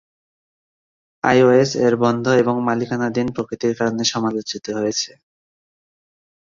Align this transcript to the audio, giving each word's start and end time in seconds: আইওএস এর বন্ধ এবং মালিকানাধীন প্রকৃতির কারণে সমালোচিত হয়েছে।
আইওএস 1.23 1.71
এর 1.85 1.93
বন্ধ 2.03 2.25
এবং 2.41 2.55
মালিকানাধীন 2.67 3.27
প্রকৃতির 3.35 3.73
কারণে 3.79 4.03
সমালোচিত 4.13 4.65
হয়েছে। 4.77 5.11